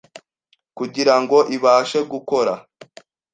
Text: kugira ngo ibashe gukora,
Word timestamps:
kugira 0.77 1.15
ngo 1.21 1.37
ibashe 1.55 1.99
gukora, 2.11 2.53